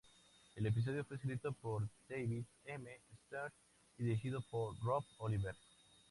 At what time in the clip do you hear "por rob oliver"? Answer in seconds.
4.49-5.55